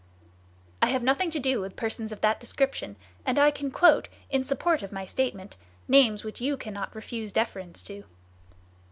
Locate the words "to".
1.29-1.37, 7.83-8.05